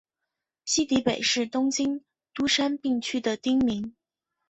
[0.65, 2.03] 西荻北是东京
[2.33, 3.95] 都杉并区的町名。